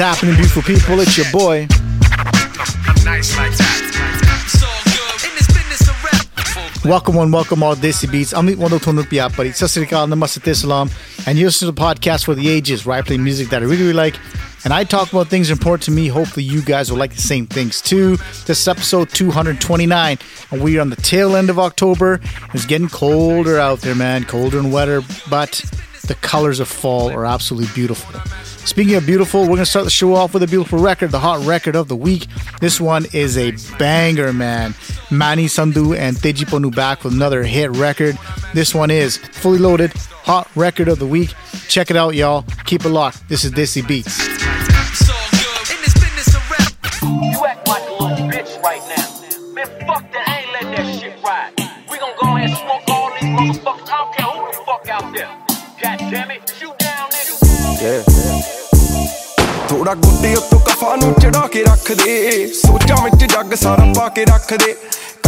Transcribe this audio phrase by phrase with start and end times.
[0.00, 1.00] Happening, beautiful people?
[1.00, 1.66] It's your boy.
[6.82, 8.32] Welcome one, welcome all Desi Beats.
[8.32, 10.88] I'm Wando Tonupia, but it's Sasrikal Namaste Islam,
[11.26, 13.66] and you listen to the podcast for the ages where I play music that I
[13.66, 14.18] really, really like,
[14.64, 16.08] and I talk about things important to me.
[16.08, 18.16] Hopefully, you guys will like the same things too.
[18.46, 20.18] This is episode 229,
[20.50, 22.20] and we are on the tail end of October.
[22.54, 25.62] It's getting colder out there, man, colder and wetter, but
[26.06, 28.18] the colors of fall are absolutely beautiful.
[28.64, 31.18] Speaking of beautiful, we're going to start the show off with a beautiful record, the
[31.18, 32.26] hot record of the week.
[32.60, 34.74] This one is a banger, man.
[35.10, 38.16] Manny Sandhu and Tegi Pannu back with another hit record.
[38.54, 41.34] This one is fully loaded, hot record of the week.
[41.68, 42.44] Check it out, y'all.
[42.64, 43.28] Keep it locked.
[43.28, 44.18] This is Desi Beats.
[47.02, 49.52] You act like a little bitch right now.
[49.52, 51.52] Man, fuck that, I ain't letting that shit ride.
[51.90, 53.88] We gon' go ahead and smoke all these motherfuckers.
[53.88, 55.28] I don't care who the fuck out there.
[55.82, 57.82] God damn it, shoot down, nigga.
[57.82, 58.19] Yeah.
[59.70, 64.24] ਥੋੜਾ ਗੁੱਡੇ ਉੱਤੋਂ ਕਫਾ ਨੂੰ ਚੜਾ ਕੇ ਰੱਖ ਦੇ। ਸੋਚਾਂ ਵਿੱਚ ਜੱਗ ਸਾਰਾ ਪਾ ਕੇ
[64.24, 64.74] ਰੱਖ ਦੇ।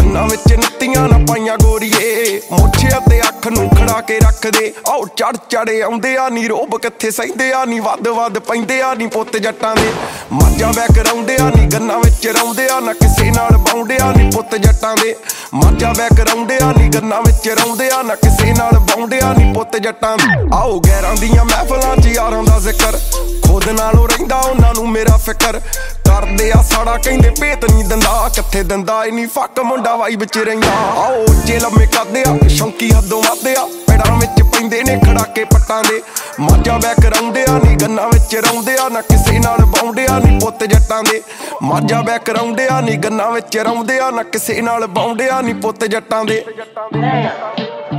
[0.02, 5.04] ਕੰਨਾਂ ਵਿੱਚ ਨੱਤੀਆਂ ਨਾ ਪਾਈਆਂ ਗੋਰੀਏ। ਮੋਛਿਆਂ ਤੇ ਅੱਖ ਨੂੰ ਖੜਾ ਕੇ ਰੱਖ ਦੇ ਆਓ
[5.16, 9.06] ਚੜ ਚੜੇ ਆਉਂਦੇ ਆ ਨੀ, ਰੋਬ ਕਿੱਥੇ ਸੈਂਦੇ ਆ ਨੀ, ਵੱਧ ਵੱਧ ਪੈਂਦੇ ਆ ਨੀ
[9.06, 9.92] ਪੁੱਤ ਜੱਟਾਂ ਦੇ।
[10.32, 14.30] ਮਾਝਾਂ ਬੈ ਕਰਾਉਂਦੇ ਆ ਨੀ, ਗੰਨਾਂ ਵਿੱਚ ਰੌਂਦੇ ਆ ਨਾ ਕਿਸੇ ਨਾਲ ਬਾਉਂਦੇ ਆ ਨੀ
[14.34, 15.14] ਪੁੱਤ ਜੱਟਾਂ ਦੇ।
[15.54, 19.52] ਮਾਝਾਂ ਬੈ ਕਰਾਉਂਦੇ ਆ ਨੀ, ਗੰਨਾਂ ਵਿੱਚ ਰੌਂਦੇ ਆ ਨਾ ਕਿਸੇ ਨਾਲ ਬਾਉਂਦੇ ਆ ਨੀ
[19.54, 22.98] ਪੁੱਤ ਜੱਟਾਂ ਦੇ। ਆਓ ਗੈਰਾਂ ਦੀਆਂ ਮਹਿਫਲਾਂ 'ਚ ਯਾਰਾਂ ਦਾ ਜ਼ਿਕਰ।
[23.46, 25.60] ਖੁਦ ਨਾਲੋਂ ਰਹਿੰਦਾ ਉਹਨਾਂ ਨੂੰ ਮੇਰਾ ਫਿਕਰ।
[26.06, 30.72] ਕਰਦੇ ਆ ਸਾੜਾ, ਕਹਿੰਦੇ ਭੇਤ ਨਹੀਂ ਦਿੰਦਾ। ਕਿੱਥੇ ਦਿੰਦਾ ਇਨੀ ਫੱਕ ਮੁੰਡਾ ਵਾਈ ਵਿੱਚ ਰਹਿੰਦਾ
[31.02, 35.82] ਆਓ ਉੱਚੇ ਲੰਮੇ ਕਰਦੇ ਆ, ਸ਼ੌਂਕੀ ਹੱਦੋਂ ਵੱਧਦੇ ਆ ਪੈੜਾਂ ਵਿੱਚ ਪੈਂਦੇ ਨੇ ਖੜਾਕੇ ਪੱਟਾਂ
[35.84, 36.00] ਦੇ
[36.40, 40.38] ਮਾਝਾ ਬੈ ਕਰਾਉਂਦੇ ਆ, ਨੀ ਗੰਨਾਂ ਵਿੱਚ ਰੌਂਦੇ ਆ, ਨਾ ਕਿਸੇ ਨਾਲ ਬਾਉਂਦੇ ਆ, ਨੀ
[40.40, 41.22] ਪੁੱਤ ਜੱਟਾਂ ਦੇ
[41.62, 45.52] ਮਾਝਾ ਬੈ ਕਰਾਉਂਦੇ ਆ, ਨੀ ਗੰਨਾਂ ਵਿੱਚ ਰੌਂਦੇ ਆ, ਨਾ ਕਿਸੇ ਨਾਲ ਬਾਉਂਦੇ ਆ, ਨੀ
[45.62, 46.44] ਪੁੱਤ ਜੱਟਾਂ ਦੇ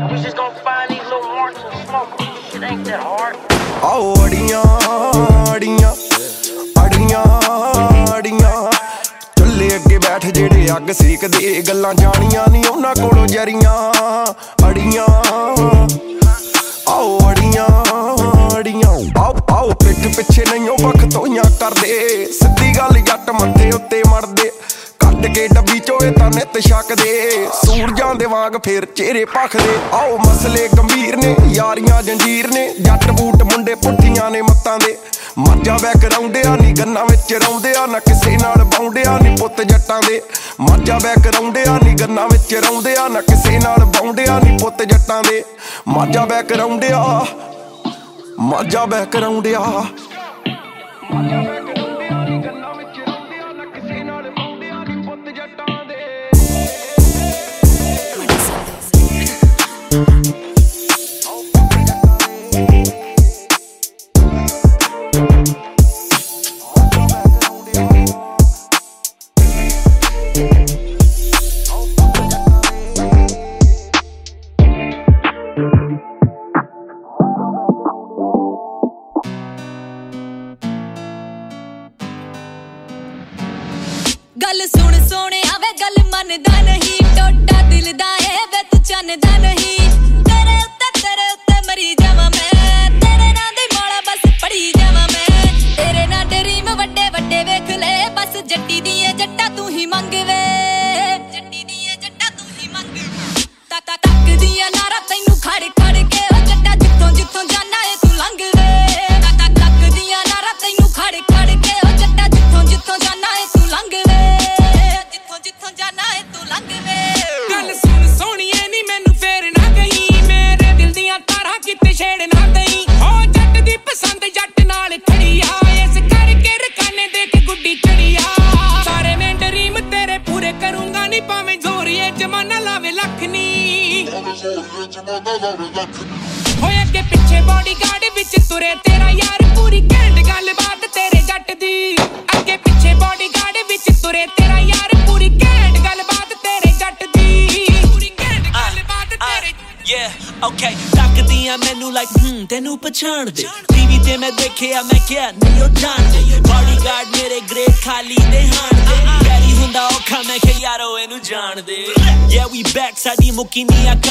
[0.06, 2.32] We just gon' find these little marks and smoke them.
[2.48, 3.36] Shit ain't that hard.
[3.84, 4.62] ਆਓ ਅੜੀਆਂ
[5.56, 5.92] ਅੜੀਆਂ
[6.84, 7.93] ਅੜੀਆਂ ਅੜੀਆਂ ਚੱਲੇ ਅੱਗੇ
[10.14, 13.94] ਬੈਠ ਜਿਹੜੇ ਅੱਗ ਸੇਕਦੇ ਗੱਲਾਂ ਜਾਣੀਆਂ ਨਹੀਂ ਉਹਨਾਂ ਕੋਲੋਂ ਜਰੀਆਂ।
[14.70, 15.06] ਅੜੀਆਂ।
[16.90, 17.68] ਆਓ ਅੜੀਆਂ
[18.60, 24.52] ਅੜੀਆਂ। ਆਓ ਆਓ, ਪਿੱਠ ਪਿੱਛੇ ਨਹੀਂਓ ਬਖਤੋਈਆਂ ਕਰਦੇ। ਸਿੱਧੀ ਗੱਲ ਜੱਟ ਮੱਥੇ ਉੱਤੇ ਮਰਦੇ
[25.04, 30.68] ਕੱਢ ਕੇ ਡੱਬੀ ਚੋਏ ਤਾਂ ਨਿਤ ਛਕਦੇ। ਸੂਰਜਾਂ ਦੇ ਵਾਂਗ ਫੇਰ ਚਿਹਰੇ ਭਖਦੇ। ਆਓ ਮਸਲੇ
[30.78, 34.96] ਗੰਭੀਰ ਨੇ, ਯਾਰੀਆਂ ਜੰਜੀਰ ਨੇ, ਜੱਟ ਬੂਟ ਮੁੰਡੇ ਪੁੱਠੀਆਂ ਨੇ ਮੱਤਾਂ ਦੇ।
[35.38, 39.36] ਮਾਝਾ ਬੈ ਕਰਾਉਂਦੇ ਆ ਨੀ, ਗੰਨਾਂ ਵਿੱਚ ਰੌਂਦੇ ਆ ਨਾ ਕਿਸੇ ਨਾਲ ਬਾਉਂਦੇ ਆ ਨੀ
[39.40, 40.22] ਪੁੱਤ ਜੱਟਾਂ ਦੇ।
[40.60, 44.58] ਮਾਝਾ ਬੈ ਕਰਾਉਂਦੇ ਆ ਨੀ, ਗੰਨਾਂ ਵਿੱਚ ਰੌਂਦੇ ਆ ਨਾ ਕਿਸੇ ਨਾਲ ਬਾਉਂਦੇ ਆ ਨੀ
[44.62, 45.44] ਪੁੱਤ ਜੱਟਾਂ ਦੇ।
[45.88, 47.26] ਮਾਝਾ ਬੈ ਕਰਾਉਂਦੇ ਆ
[48.40, 49.84] ਮਾਝਾ ਬੈ ਕਰਾਉਂਦੇ ਆ
[51.12, 51.83] ਮਾਝਾ ਬੈ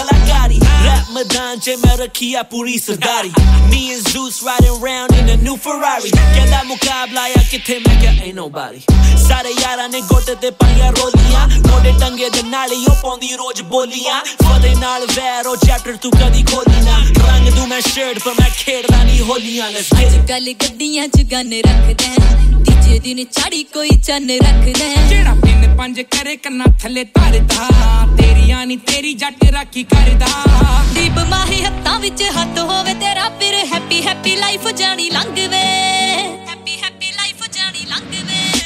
[0.03, 3.31] ਕਲਾਕਾਰੀ ਰੈਪ ਮੈਦਾਨ 'ਚ ਮੈਂ ਰੱਖੀ ਆ ਪੂਰੀ ਸਰਦਾਰੀ
[3.73, 6.11] me and Zeus riding around in a new Ferrari.
[6.15, 8.81] ਕਹਿੰਦਾ ਮੁਕਾਬਲਾ ਆ ਕਿੱਥੇ ਮੈਂ ਕਿਹਾ ain't nobody.
[9.27, 13.63] ਸਾਰੇ ਯਾਰਾਂ ਨੇ ਗੁੱਟ ਤੇ ਪਾਈਆਂ ਰੋਲੀਆਂ ਮੋਢੇ ਟੰਗੇ ਦੇ ਨਾਲ ਹੀ ਉਹ ਪਾਉਂਦੀ ਰੋਜ਼
[13.71, 16.99] ਬੋਲੀਆਂ ਫਦੇ ਨਾਲ ਵੈਰ ਉਹ ਚੈਪਟਰ ਤੂੰ ਕਦੀ ਖੋਲੀ ਨਾ
[17.29, 21.07] ਰੰਗ ਦੂ ਮੈਂ ਸ਼ਰਟ ਪਰ ਮੈਂ ਖੇਡਦਾ ਨਹੀਂ ਹੋਲੀਆਂ let's get ਅੱਜ it ਕੱਲ ਗੱਡੀਆਂ
[21.09, 22.62] ਚ ਗਨ ਰੱਖਦੇ
[22.93, 27.69] ਤੀਜੇ ਦਿਨ ਚਾੜੀ ਕੋਈ ਚੰਨ ਰੱਖਦੇ ਜਿਹੜਾ ਪਿੰਨ ਪੰਜ ਕਰੇ ਕੰਨਾਂ ਥੱਲੇ ਧਰਦਾ
[28.17, 30.27] ਤੇਰੀਆਂ ਨਹੀਂ ਤੇਰੀ ਜੱਟ ਰਾਖੀ ਕਰਦਾ।
[30.95, 35.63] ਦੀਪ ਮਾਹੀ ਹੱਥਾਂ ਵਿੱਚ ਹੱਥ ਹੋਵੇ ਤੇਰਾ ਫਿਰ ਹੈਪੀ ਹੈਪੀ ਲਾਈਫ ਜਾਣੀ ਲੰਘਵੇ।
[36.51, 38.61] ਹੈਪੀ ਹੈਪੀ ਲਾਈਫ ਜਾਣੀ ਲੰਘਵੇ।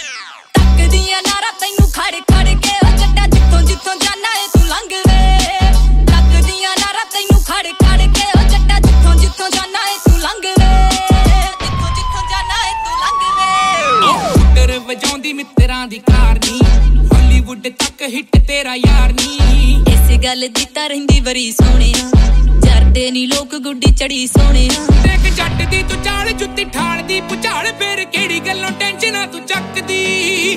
[0.54, 5.20] ਤੱਕਦੀਆਂ ਨਾਰਾ ਤੈਨੂੰ ਖੜ ਖੜ ਕੇ ਉਹ ਜੱਟਾ ਜਿੱਥੋਂ ਜਿੱਥੋਂ ਜਾਣਾ ਏ ਤੂੰ ਲੰਘਵੇ।
[6.12, 9.95] ਤੱਕਦੀਆਂ ਨਾਰਾ ਤੈਨੂੰ ਖੜ ਖੜ ਕੇ ਉਹ ਜੱਟਾ ਜਿੱਥੋਂ ਜਿੱਥੋਂ ਜਾਣਾ ਏ
[15.26, 16.58] ਵਜਾਉਂਦੀ ਮਿੱਤਰਾਂ ਦੀ ਕਾਰ ਨੀ
[17.12, 22.10] ਹਾਲੀਵੁੱਡ ਤੱਕ ਹਿੱਟ ਤੇਰਾ ਯਾਰ ਨੀ। ਇਸ ਗੱਲ ਦੀ ਤਾਂ ਰਹਿੰਦੀ ਵਰੀ ਸੋਹਣਿਆ।
[22.64, 27.72] ਜਰਦੇ ਨਹੀਂ ਲੋਕ ਗੁੱਡੀ ਚੜੀ ਸੋਹਣਿਆ। ਦੇਖ ਜੱਟ ਦੀ ਤੂੰ ਚਾਲ ਜੁੱਤੀ ਠਾਲ ਦੀ ਪੁਚਾਲ
[27.78, 30.56] ਫੇਰ ਕਿਹੜੀ ਗੱਲੋਂ ਟੈਨਸ਼ਨਾਂ ਤੂੰ ਚੱਕਦੀ?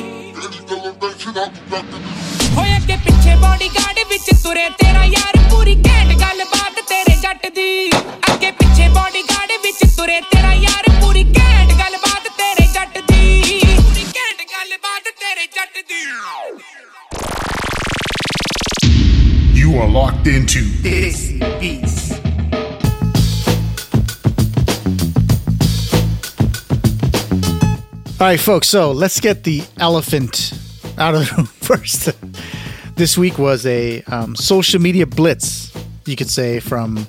[2.57, 7.89] ਹੋਏ ਅੱਗੇ ਪਿੱਛੇ ਬਾਡੀਗਾਰਡ ਵਿੱਚ ਤੁਰੇ ਤੇਰਾ ਯਾਰ ਪੂਰੀ ਘੈਂਟ ਗੱਲਬਾਤ ਤੇਰੇ ਜੱਟ ਦੀ।
[8.33, 13.61] ਅੱਗੇ ਪਿੱਛੇ ਬਾਡੀਗਾਰਡ ਵਿੱਚ ਤੁਰੇ ਤੇਰਾ ਯਾਰ ਪੂਰੀ ਘੈਂਟ ਗੱਲਬਾਤ ਤੇਰੇ ਜੱਟ ਦੀ।
[14.58, 16.02] ਗੱਲਬਾਤ ਤੇਰੇ ਜੱਟ ਦੀ
[19.58, 21.94] You are locked into Desi Beats.
[28.20, 28.68] All right, folks.
[28.68, 30.52] So let's get the elephant
[30.98, 32.10] out of the room first.
[32.96, 35.72] this week was a um, social media blitz,
[36.06, 37.06] you could say, from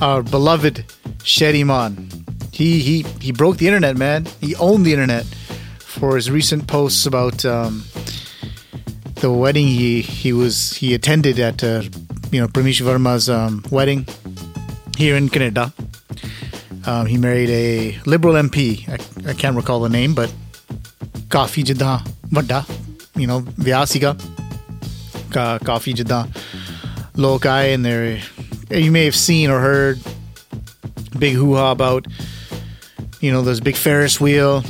[0.00, 0.84] our beloved
[1.34, 1.92] Shediman.
[2.60, 4.26] He he he broke the internet, man.
[4.40, 5.26] He owned the internet
[5.97, 7.83] for his recent posts about um,
[9.15, 11.81] the wedding he he was he attended at uh,
[12.31, 14.05] you know Parmish Verma's um, wedding
[14.97, 15.73] here in Canada.
[16.85, 18.87] Um, he married a liberal MP.
[18.87, 20.33] I, I, can't recall the name, but
[21.27, 21.99] Kafi Jidda
[22.29, 22.63] Vadda,
[23.19, 24.15] you know, Vyasiga,
[25.29, 26.27] Kafi Jidda
[27.15, 28.21] Lokai, and there
[28.71, 29.99] eh, you may have seen or heard
[31.17, 32.05] big hoo ha about
[33.19, 34.63] you know this big Ferris wheel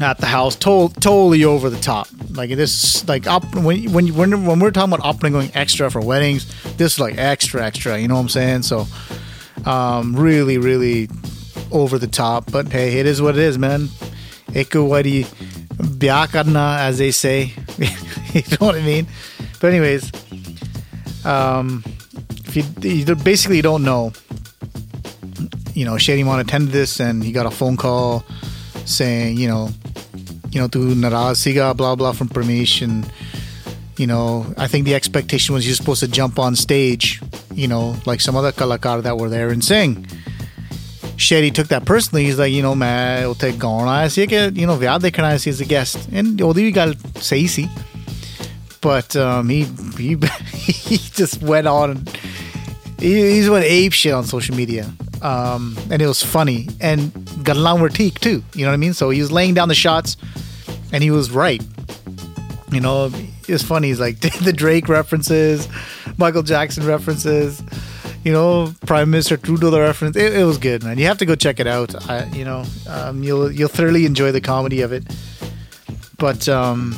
[0.00, 2.08] at the house to- totally over the top.
[2.30, 5.90] Like this like up when when you, when, when we're talking about operating going extra
[5.90, 6.46] for weddings
[6.76, 8.62] this is like extra extra you know what i'm saying?
[8.62, 8.86] So
[9.66, 11.08] um really really
[11.72, 13.88] over the top but hey it is what it is man.
[14.54, 17.52] Ek wadi bya karna as they say.
[18.34, 19.06] You know what i mean?
[19.58, 20.12] But anyways
[21.24, 21.82] um
[22.44, 24.12] if you, you basically don't know.
[25.74, 28.24] You know Shady Mon attended this and he got a phone call
[28.84, 29.70] saying you know
[30.50, 32.82] you know, to Naraj Siga, blah, blah, from Parmish.
[32.82, 33.10] And,
[33.96, 37.20] you know, I think the expectation was you're supposed to jump on stage,
[37.52, 40.06] you know, like some other kalakar that were there and sing.
[41.18, 42.24] Shetty took that personally.
[42.24, 45.36] He's like, you know, man, it will take सी कि you know ਵਿਆਹ ਦੇਖਣ ਆਇਆ
[45.38, 45.98] ਸੀ as a guest.
[46.12, 47.68] And although we got say see,
[48.80, 49.64] but um, he,
[49.98, 50.16] he
[50.54, 52.06] he just went on.
[53.00, 54.86] He, he's went ape shit on social media.
[55.20, 56.68] Um, and it was funny.
[56.80, 57.10] And
[57.42, 58.42] ਗੱਲਾਂ were teak too.
[58.54, 58.94] You know what I mean?
[58.94, 60.16] So he was laying down the shots
[60.92, 61.62] and he was right.
[62.70, 63.10] You know,
[63.48, 63.88] it's funny.
[63.88, 65.68] He's like the Drake references,
[66.18, 67.62] Michael Jackson references,
[68.24, 70.16] you know, Prime Minister Trudeau the reference.
[70.16, 70.98] It, it was good, man.
[70.98, 72.10] You have to go check it out.
[72.10, 75.04] I, you know, um, you'll you'll thoroughly enjoy the comedy of it.
[76.18, 76.94] But um,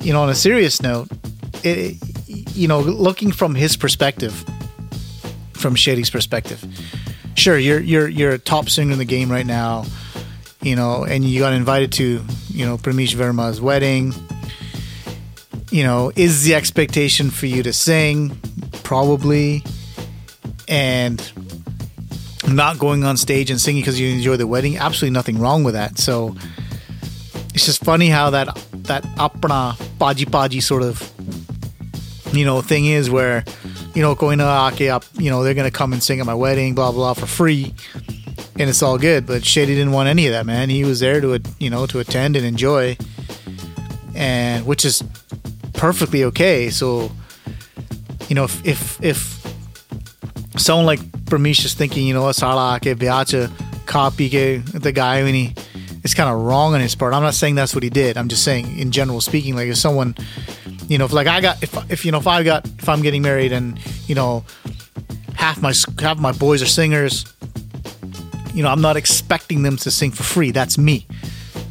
[0.00, 1.08] you know, on a serious note,
[1.62, 4.44] it, you know, looking from his perspective,
[5.52, 6.64] from Shady's perspective,
[7.34, 9.84] sure, you're you're you're a top singer in the game right now,
[10.62, 14.14] you know, and you got invited to, you know, Parmish Verma's wedding.
[15.70, 18.38] You know, is the expectation for you to sing?
[18.84, 19.62] Probably.
[20.68, 21.20] And
[22.48, 25.74] not going on stage and singing because you enjoy the wedding, absolutely nothing wrong with
[25.74, 25.98] that.
[25.98, 26.36] So
[27.54, 31.10] it's just funny how that that apna paji paji sort of
[32.32, 33.44] you know thing is where
[33.94, 36.34] you know going to Ake up, you know they're gonna come and sing at my
[36.34, 37.74] wedding, blah blah for free,
[38.58, 39.26] and it's all good.
[39.26, 40.70] But Shady didn't want any of that, man.
[40.70, 42.96] He was there to you know to attend and enjoy,
[44.14, 45.02] and which is
[45.72, 46.70] perfectly okay.
[46.70, 47.10] So
[48.28, 49.44] you know if if, if
[50.56, 53.50] someone like Parmish is thinking, you know, Sala Ake Biacha
[53.86, 55.54] copy the guy when he
[56.02, 57.14] it's kind of wrong on his part.
[57.14, 58.16] I'm not saying that's what he did.
[58.16, 60.14] I'm just saying in general speaking, like if someone
[60.88, 63.02] you know, if like I got if if you know if I got if I'm
[63.02, 64.44] getting married and you know
[65.34, 67.24] half my half my boys are singers,
[68.54, 70.52] You know, I'm not expecting them to sing for free.
[70.52, 71.06] That's me,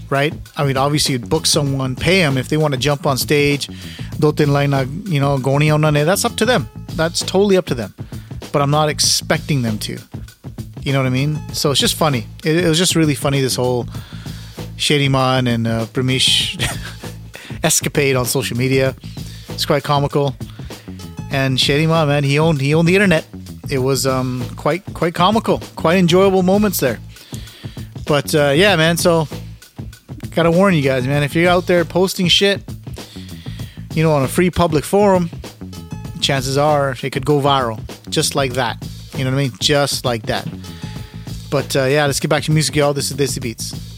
[0.10, 0.34] right?
[0.58, 3.68] I mean, obviously, you'd book someone, pay them if they want to jump on stage.
[4.20, 4.72] Dotin line,
[5.06, 5.70] you know, goni
[6.04, 6.70] That's up to them.
[6.96, 7.94] That's totally up to them.
[8.52, 9.98] But I'm not expecting them to.
[10.82, 11.40] You know what I mean?
[11.54, 12.28] So it's just funny.
[12.44, 13.40] It, it was just really funny.
[13.40, 13.88] This whole
[14.76, 15.86] Shady Man and uh,
[17.64, 18.94] escapade on social media.
[19.50, 20.36] It's quite comical.
[21.32, 23.26] And Shady Man, man, he owned he owned the internet.
[23.74, 27.00] It was um, quite quite comical, quite enjoyable moments there.
[28.06, 28.98] But uh, yeah, man.
[28.98, 29.28] So
[30.32, 31.24] gotta warn you guys, man.
[31.24, 32.62] If you're out there posting shit,
[33.96, 35.30] you know, on a free public forum,
[36.22, 38.78] chances are it could go viral, just like that.
[39.16, 39.54] You know what I mean?
[39.60, 40.48] Just like that.
[41.50, 42.94] But uh, yeah, let's get back to music, y'all.
[42.94, 43.93] This is Desi Beats.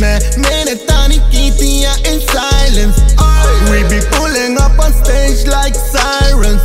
[0.00, 2.98] ਮੈਂ ਮਿਹਨਤਾਂ ਨਹੀਂ ਕੀਤੀਆਂ in silence.
[3.70, 6.64] We be pulling up on stage like sirens.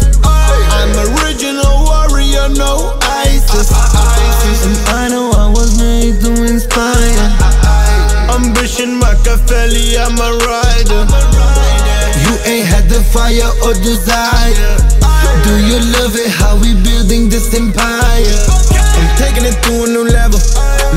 [0.77, 4.17] I'm original warrior, no ah, ah, ah.
[4.23, 4.65] ISIS.
[4.67, 7.27] And I know I was made to inspire.
[8.35, 11.03] Ambition Machiavelli, I'm a rider.
[12.23, 14.73] You ain't had the fire or desire.
[15.47, 18.39] Do you love it, how we building this empire?
[18.97, 20.20] I'm taking it to a new level.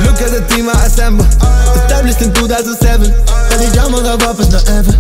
[0.03, 1.27] Look at the team I assemble.
[1.79, 3.07] Established in 2007.
[3.07, 4.91] But the drama got purpose not ever.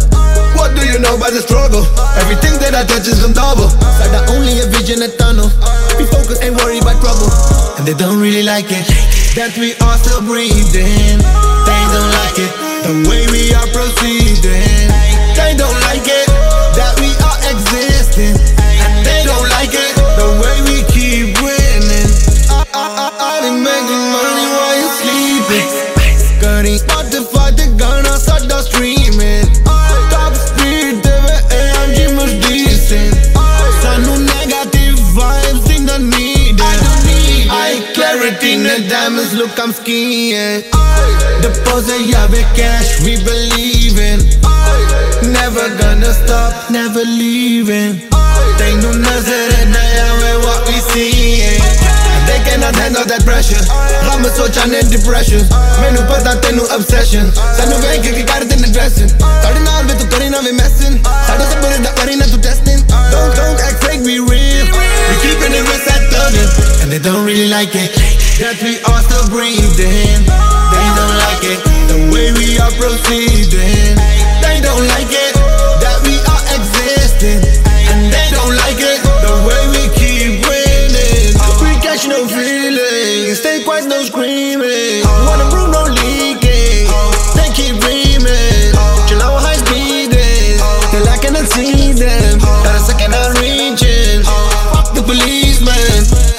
[0.54, 1.82] What do you know about the struggle?
[2.22, 3.66] Everything that I touch is gonna double.
[3.98, 5.50] Like that only a vision, a tunnel.
[5.98, 7.26] We focus, ain't worried about trouble.
[7.78, 8.86] And they don't really like it.
[9.34, 11.18] That we are still breathing.
[11.18, 12.52] They don't like it.
[12.86, 14.83] The way we are proceeding.
[39.34, 40.62] Look, I'm skiing.
[41.42, 44.22] Deposit, yeah, with cash, we believe in.
[45.34, 47.98] Never gonna stop, never leaving.
[48.58, 51.58] They know nothing, serena, I am what we seeing.
[52.30, 53.58] They cannot handle that pressure.
[54.06, 55.42] I'm so on in depression.
[55.82, 57.26] Menu that tenu obsession.
[57.58, 59.10] Sanu vein ki kar din addressing.
[59.42, 61.02] Sadi naal ve tu karina ve messin.
[61.26, 62.78] Sadi sabur da karina tu testing.
[63.10, 64.93] Don't don't act like we real.
[65.24, 66.82] We keeping it real, set thugging.
[66.82, 67.96] And they don't really like it.
[68.44, 70.20] That we are still breathing.
[70.28, 71.60] They don't like it.
[71.88, 73.96] The way we are proceeding.
[74.44, 75.34] They don't like it.
[75.80, 77.73] That we are existing.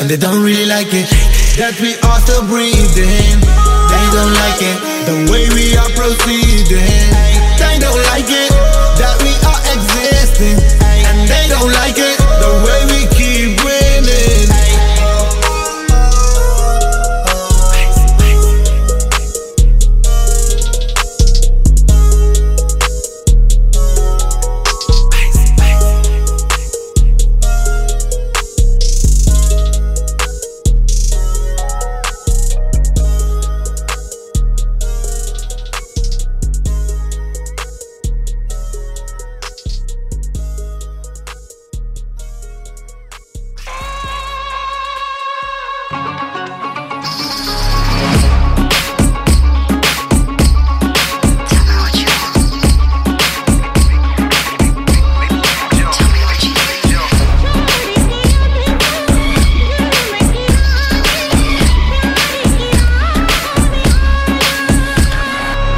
[0.05, 1.09] And they don't really like it.
[1.57, 3.41] That we are still breathing.
[3.41, 4.77] They don't like it.
[5.09, 7.09] The way we are proceeding.
[7.57, 8.53] They don't like it.
[9.01, 10.61] That we are existing.
[11.09, 12.24] And they don't like it.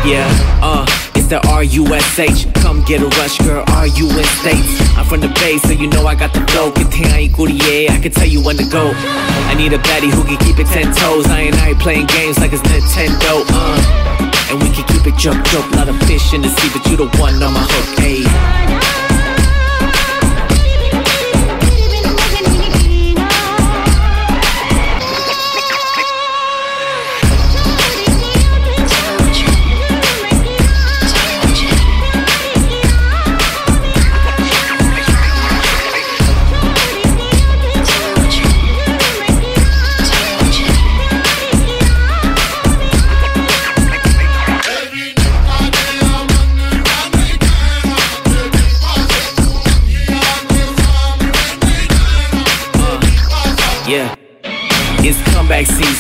[0.08, 0.24] Yeah,
[0.64, 0.86] uh,
[1.16, 4.80] it's the R-U-S-H Come get a rush, girl, are you in states?
[4.96, 8.00] I'm from the Bay, so you know I got the flow Kithe aayi kudiye, I
[8.00, 8.94] can tell you when to go.
[8.96, 11.28] I need a baddie who can keep it ten toes.
[11.28, 14.50] I ain't playing games like it's Nintendo, uh.
[14.50, 15.70] And we can keep it joke, joke.
[15.72, 19.07] Lot of fish in the sea, but you the one on my hook, ayy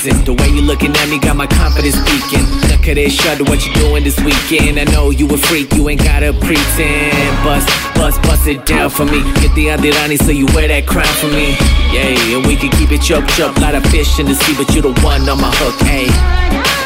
[0.08, 2.46] The way you looking at me got my confidence peaking.
[2.72, 4.80] Look at this shudder, what you doing this weekend?
[4.80, 7.44] I know you a freak, you ain't gotta pretend.
[7.44, 9.20] Bust, bust, bust it down for me.
[9.42, 11.58] Get the Adirani so you wear that crown for me.
[11.92, 13.58] Yeah, and we can keep it chop chop.
[13.60, 16.77] Lot of fish in the sea, but you the one on my hook, ayy.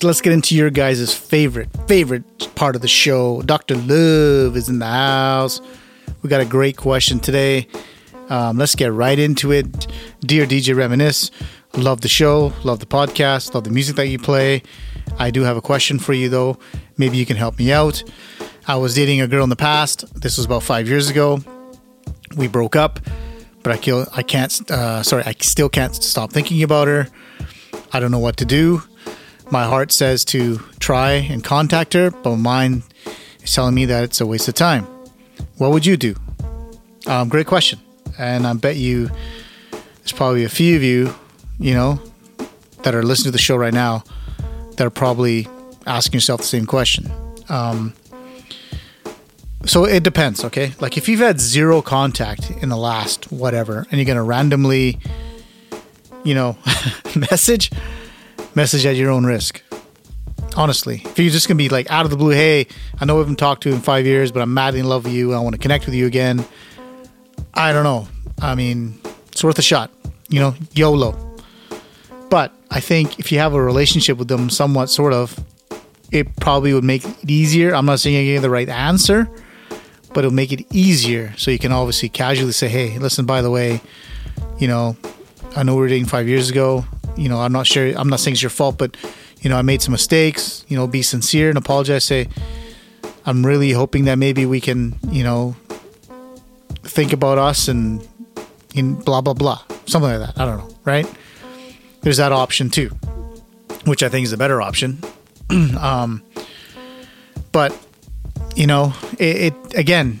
[0.00, 3.42] Folks, let's get into your guys' favorite, favorite part of the show.
[3.42, 3.74] Dr.
[3.74, 5.60] Love is in the house.
[6.22, 7.66] We got a great question today.
[8.30, 9.86] Um, let's get right into it.
[10.20, 11.30] Dear DJ Reminisce,
[11.76, 14.62] love the show, love the podcast, love the music that you play.
[15.18, 16.58] I do have a question for you, though.
[16.96, 18.02] Maybe you can help me out.
[18.66, 20.06] I was dating a girl in the past.
[20.18, 21.40] This was about five years ago.
[22.36, 23.00] We broke up,
[23.62, 27.08] but I, kill, I can't, uh, sorry, I still can't stop thinking about her.
[27.92, 28.82] I don't know what to do.
[29.50, 32.84] My heart says to try and contact her, but mine
[33.42, 34.84] is telling me that it's a waste of time.
[35.58, 36.14] What would you do?
[37.06, 37.80] Um, great question.
[38.16, 39.10] And I bet you
[39.70, 41.12] there's probably a few of you,
[41.58, 42.00] you know,
[42.82, 44.04] that are listening to the show right now
[44.76, 45.48] that are probably
[45.84, 47.10] asking yourself the same question.
[47.48, 47.94] Um,
[49.66, 50.74] so it depends, okay?
[50.80, 54.98] Like if you've had zero contact in the last whatever, and you're gonna randomly,
[56.24, 56.56] you know,
[57.16, 57.70] message,
[58.60, 59.62] message at your own risk.
[60.54, 62.66] Honestly, if you're just gonna be like out of the blue, hey,
[63.00, 65.04] I know we haven't talked to you in five years, but I'm madly in love
[65.04, 65.32] with you.
[65.32, 66.44] I want to connect with you again.
[67.54, 68.06] I don't know.
[68.38, 69.90] I mean, it's worth a shot.
[70.28, 71.16] You know, YOLO.
[72.28, 75.42] But I think if you have a relationship with them, somewhat, sort of,
[76.12, 77.74] it probably would make it easier.
[77.74, 79.26] I'm not saying you're getting the right answer,
[80.12, 81.32] but it'll make it easier.
[81.38, 83.80] So you can obviously casually say, hey, listen, by the way,
[84.58, 84.98] you know,
[85.56, 86.84] I know we were dating five years ago.
[87.20, 88.96] You know, I'm not sure, I'm not saying it's your fault, but,
[89.42, 90.64] you know, I made some mistakes.
[90.68, 92.04] You know, be sincere and apologize.
[92.04, 92.28] Say,
[93.26, 95.54] I'm really hoping that maybe we can, you know,
[96.82, 98.00] think about us and
[99.04, 99.62] blah, blah, blah.
[99.84, 100.40] Something like that.
[100.40, 101.06] I don't know, right?
[102.00, 102.88] There's that option too,
[103.84, 104.98] which I think is the better option.
[105.78, 106.22] um,
[107.52, 107.76] but
[108.56, 110.20] you know, it, it again,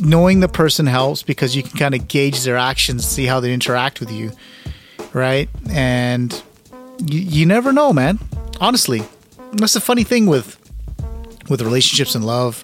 [0.00, 3.54] knowing the person helps because you can kind of gauge their actions, see how they
[3.54, 4.32] interact with you,
[5.12, 5.48] right?
[5.70, 6.32] And
[6.98, 8.18] you, you never know, man.
[8.60, 9.02] Honestly,
[9.52, 10.56] that's the funny thing with
[11.48, 12.62] with relationships and love.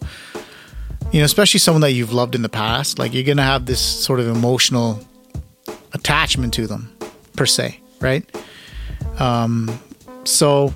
[1.13, 3.81] You know, especially someone that you've loved in the past, like you're gonna have this
[3.81, 5.01] sort of emotional
[5.93, 6.95] attachment to them,
[7.37, 8.25] per se, right?
[9.19, 9.81] Um,
[10.25, 10.75] so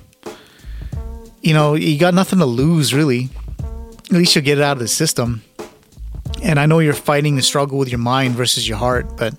[1.41, 3.29] you know, you got nothing to lose, really.
[4.05, 5.41] At least you'll get it out of the system.
[6.43, 9.33] And I know you're fighting the struggle with your mind versus your heart, but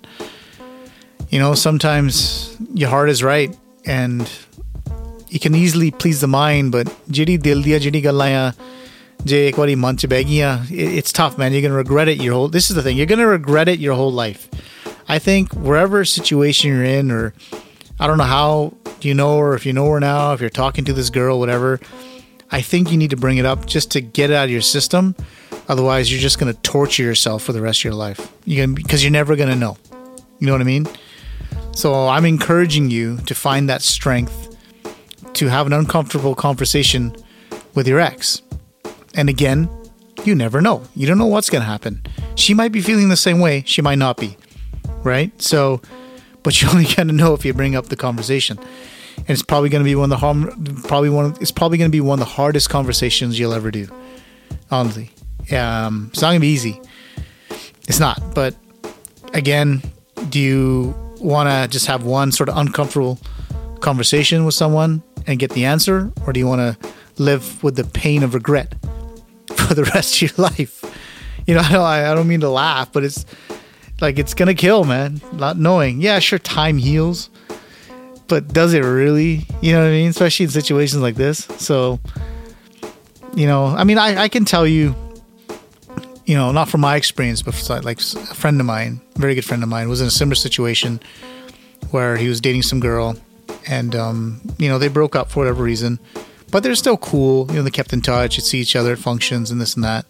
[1.31, 4.31] you know, sometimes your heart is right and
[5.29, 8.55] you can easily please the mind, but jiri dil diya jiri galaya
[9.25, 9.57] je ek.
[10.71, 11.53] It's tough, man.
[11.53, 12.49] You're gonna regret it your whole.
[12.49, 12.97] This is the thing.
[12.97, 14.49] You're gonna regret it your whole life.
[15.09, 17.35] I think wherever situation you're in, or
[17.99, 20.85] I don't know how you know, or if you know her now, if you're talking
[20.85, 21.81] to this girl, whatever.
[22.51, 24.61] I think you need to bring it up just to get it out of your
[24.61, 25.17] system.
[25.69, 28.31] Otherwise, you're just going to torture yourself for the rest of your life.
[28.45, 29.79] You because you're never going to know.
[30.39, 30.87] You know what I mean?
[31.73, 34.57] So i'm encouraging you to find that strength
[35.33, 37.15] to have an uncomfortable conversation
[37.75, 38.43] with your ex
[39.15, 39.69] and again,
[40.25, 40.83] you never know.
[40.95, 42.03] You don't know what's going to happen.
[42.35, 43.63] She might be feeling the same way.
[43.67, 44.37] She might not be.
[45.03, 45.41] Right?
[45.41, 45.83] So,
[46.43, 48.59] but you only got to know if you bring up the conversation.
[49.19, 51.27] And it's probably going to be one of the harm, probably one.
[51.27, 53.87] Of, it's probably going to be one of the hardest conversations you'll ever do.
[54.71, 55.11] Honestly,
[55.55, 56.81] um, it's not going to be easy.
[57.87, 58.35] It's not.
[58.35, 58.57] But
[59.35, 59.83] again,
[60.31, 63.19] do you want to just have one sort of uncomfortable
[63.81, 66.89] conversation with someone and get the answer, or do you want to
[67.23, 68.75] live with the pain of regret
[69.57, 70.85] for the rest of your life?
[71.47, 73.25] You know, I don't, I don't mean to laugh, but it's
[74.01, 75.21] like it's gonna kill, man.
[75.33, 76.01] Not knowing.
[76.01, 77.31] Yeah, sure, time heals,
[78.27, 79.47] but does it really?
[79.61, 80.11] You know what I mean?
[80.11, 81.45] Especially in situations like this.
[81.59, 82.01] So,
[83.35, 84.95] you know, I mean, I, I can tell you,
[86.33, 89.45] you know, not from my experience, but like a friend of mine, a very good
[89.45, 90.99] friend of mine, was in a similar situation
[91.91, 93.17] where he was dating some girl,
[93.69, 95.99] and um, you know, they broke up for whatever reason,
[96.51, 97.47] but they're still cool.
[97.51, 99.85] You know, they kept in touch, you'd see each other at functions and this and
[99.85, 100.07] that.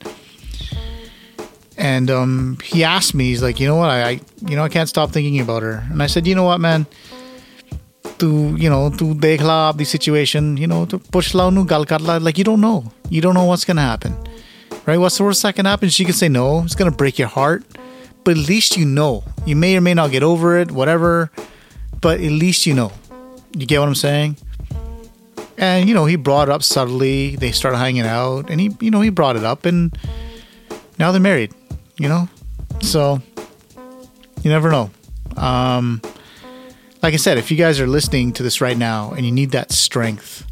[1.76, 4.68] And um, he asked me, he's like, you know what, I, I, you know, I
[4.68, 5.84] can't stop thinking about her.
[5.90, 6.86] And I said, you know what, man,
[8.18, 11.84] to you know, to dekh the situation, you know, to push la nu gal.
[12.20, 14.14] Like you don't know, you don't know what's gonna happen,
[14.86, 14.98] right?
[14.98, 15.88] What's the worst that can happen?
[15.88, 16.62] She can say no.
[16.62, 17.64] It's gonna break your heart,
[18.24, 19.24] but at least you know.
[19.46, 21.30] You may or may not get over it, whatever,
[22.00, 22.92] but at least you know.
[23.56, 24.36] You get what I'm saying?
[25.58, 27.36] And you know, he brought it up subtly.
[27.36, 29.96] They started hanging out, and he, you know, he brought it up, and
[30.98, 31.52] now they're married.
[31.98, 32.28] You know,
[32.80, 33.20] so
[34.42, 34.90] you never know.
[35.36, 36.00] Um,
[37.02, 39.50] like I said, if you guys are listening to this right now and you need
[39.50, 40.46] that strength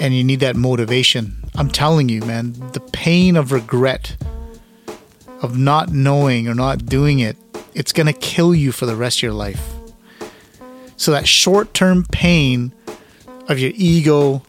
[0.00, 4.16] and you need that motivation, I'm telling you, man, the pain of regret
[5.42, 7.36] of not knowing or not doing it,
[7.74, 9.62] it's going to kill you for the rest of your life.
[10.96, 12.72] So that short-term pain
[13.48, 14.42] of your ego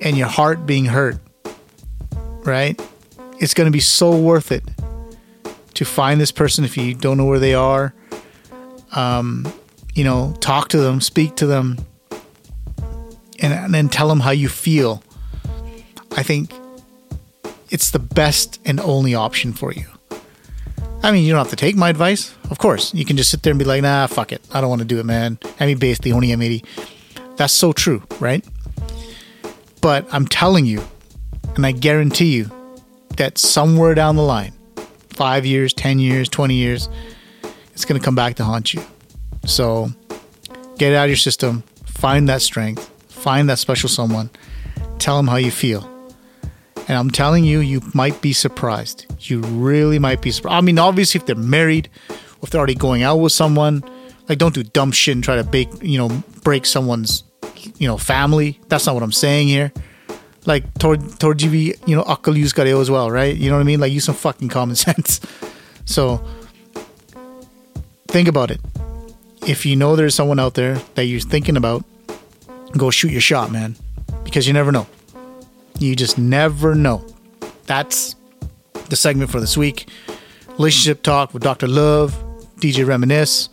[0.00, 1.18] and your heart being hurt,
[2.44, 2.80] right?
[3.40, 4.64] It's going to be so worth it
[5.74, 7.94] to find this person if you don't know where they are.
[8.92, 9.52] Um,
[9.94, 11.78] you know, talk to them, speak to them,
[13.38, 15.02] and, then tell them how you feel.
[16.16, 16.52] I think
[17.70, 19.86] it's the best and only option for you.
[21.02, 22.34] I mean, you don't have to take my advice.
[22.50, 24.42] Of course, you can just sit there and be like, nah, fuck it.
[24.52, 25.38] I don't want to do it, man.
[25.60, 26.64] I mean, basically, only M80.
[27.36, 28.44] That's so true, right?
[29.80, 30.82] But I'm telling you,
[31.54, 32.50] and I guarantee you,
[33.16, 34.52] that somewhere down the line,
[35.10, 36.88] five years, 10 years, 20 years,
[37.72, 38.82] it's going to come back to haunt you.
[39.44, 39.90] So
[40.78, 44.30] get it out of your system, find that strength, find that special someone,
[44.98, 45.88] tell them how you feel.
[46.88, 49.04] And I'm telling you, you might be surprised.
[49.20, 50.54] You really might be surprised.
[50.54, 51.90] I mean, obviously, if they're married,
[52.42, 53.84] if they're already going out with someone,
[54.28, 56.08] like don't do dumb shit and try to bake, you know,
[56.44, 57.24] break someone's,
[57.76, 58.58] you know, family.
[58.68, 59.72] That's not what I'm saying here.
[60.46, 61.02] Like, toward
[61.42, 63.36] you know, akal use kare as well, right?
[63.36, 63.80] You know what I mean?
[63.80, 65.20] Like, use some fucking common sense.
[65.84, 66.24] So,
[68.08, 68.60] think about it.
[69.46, 71.84] If you know there's someone out there that you're thinking about,
[72.76, 73.76] go shoot your shot, man,
[74.24, 74.86] because you never know.
[75.78, 77.04] You just never know.
[77.66, 78.16] That's
[78.88, 79.88] the segment for this week.
[80.50, 81.68] Relationship talk with Dr.
[81.68, 82.12] Love,
[82.56, 83.48] DJ Reminisce.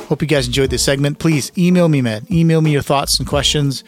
[0.00, 1.18] Hope you guys enjoyed this segment.
[1.18, 2.26] Please email me, man.
[2.30, 3.84] Email me your thoughts and questions,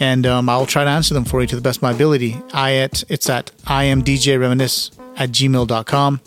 [0.00, 2.40] and um, I'll try to answer them for you to the best of my ability.
[2.54, 6.20] I at it's at I am DJ Reminisce at gmail.com.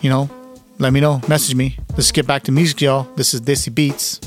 [0.00, 0.30] You know,
[0.78, 1.20] let me know.
[1.28, 1.76] Message me.
[1.90, 3.02] Let's get back to music, y'all.
[3.16, 4.18] This is Desi Beats.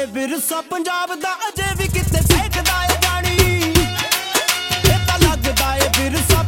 [0.00, 3.36] ਏ ਵਿਰਸਾ ਪੰਜਾਬ ਦਾ ਅਜੇ ਵੀ ਕਿਤੇ ਫੇਕਦਾ ਏ ਜਾਣੀ।
[4.84, 6.42] ਇਹ ਤਾਂ ਲੱਗਦਾ ਏ ਵਿਰਸਾ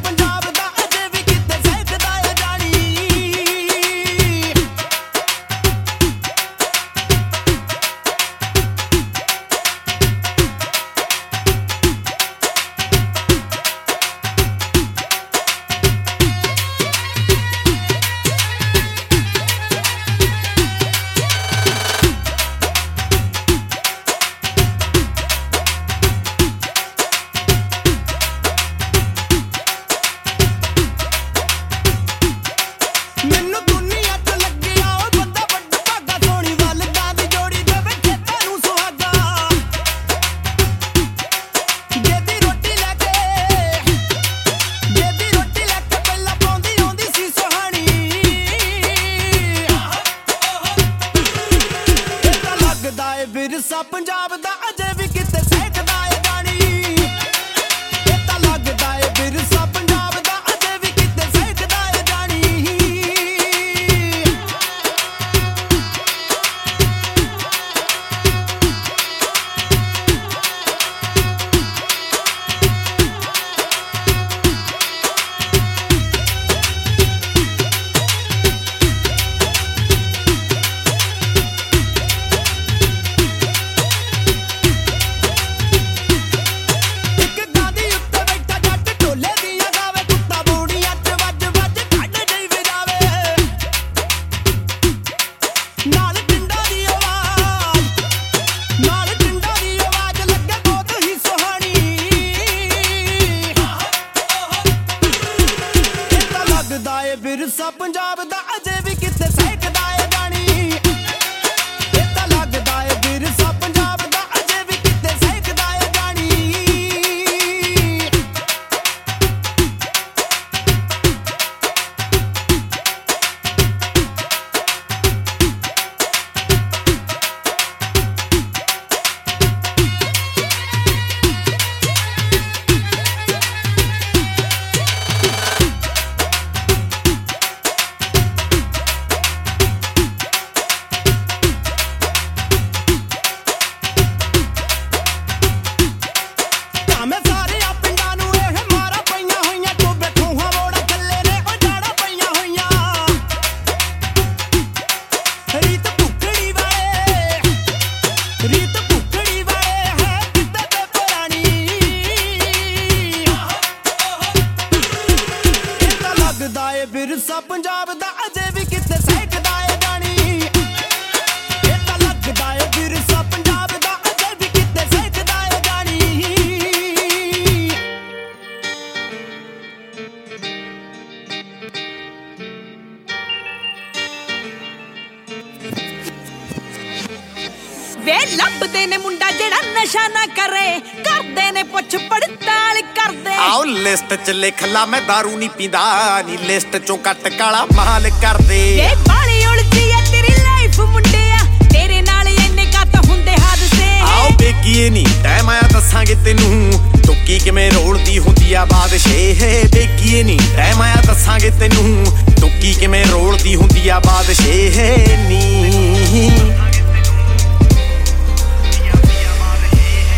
[194.82, 195.80] ਕਾਲਾ ਮੈਂ दारू ਨਹੀਂ ਪੀਂਦਾ
[196.26, 201.38] ਨੀ ਲਿਸਟ ਚੋਂ ਕੱਟ ਕਾਲਾ ਮਾਲ ਕਰਦੇ। ਏ ਬਾਲੀ ਉਲਝੀ ਐ ਤੇਰੀ ਲਾਈਫ ਮੁੰਡਿਆ
[201.72, 207.70] ਤੇਰੇ ਨਾਲ ਇੰਨੇ ਕੱਤ ਹੁੰਦੇ ਹਾਦਸੇ। ਆਓ ਬੇਕੀਏ ਨਹੀਂ ਟਾਈਮ ਆਇਆ ਦੱਸਾਂਗੇ ਤੈਨੂੰ। ਟੁੱਕੀ ਕਿਵੇਂ
[207.70, 212.04] ਰੋਲਦੀ ਹੁੰਦੀ ਆ ਬਾਦਸ਼ੇ ਹੈ ਬੇਕੀਏ ਨਹੀਂ ਟਾਈਮ ਆਇਆ ਦੱਸਾਂਗੇ ਤੈਨੂੰ।
[212.40, 214.96] ਟੁੱਕੀ ਕਿਵੇਂ ਰੋਲਦੀ ਹੁੰਦੀ ਆ ਬਾਦਸ਼ੇ ਹੈ
[215.28, 215.42] ਨੀ।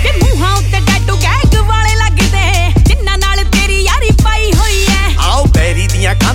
[0.02, 0.12] ਕਿ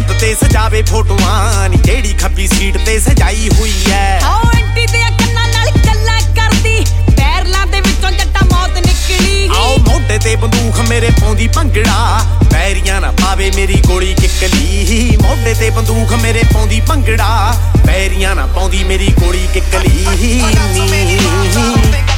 [0.10, 5.04] ਸੀਟ ਤੇ ਸਜਾਵੇ ਫੋਟੋਆਂ ਨੀ ਜਿਹੜੀ ਖੱਬੀ ਸੀਟ ਤੇ ਸਜਾਈ ਹੋਈ ਐ। ਹਾਓ ਆਂਟੀ ਦੇ
[5.20, 11.10] ਕੰਨਾਂ ਨਾਲ ਗੱਲਾਂ ਕਰਦੀ ਪੈਰਲਾਂ ਦੇ ਵਿੱਚੋਂ ਜੱਟਾ ਮੌਤ ਨਿਕਲੀ। ਆਓ ਮੋਢੇ ਤੇ ਬੰਦੂਕ ਮੇਰੇ
[11.22, 18.36] ਪਾਉਂਦੀ ਭੰਗੜਾ ਪੈਰੀਆਂ ਨਾ ਪਾਵੇ ਮੇਰੀ ਗੋਲੀ ਕਿੱਕਲੀ। ਮੋਢੇ ਤੇ ਬੰਦੂਕ ਮੇਰੇ ਪਾਉਂਦੀ ਭੰਗੜਾ ਪੈਰੀਆਂ
[18.36, 22.09] ਨਾ ਪਾਉਂਦੀ ਮੇਰੀ ਗੋਲੀ ਕਿੱਕਲੀ। ਨੀ।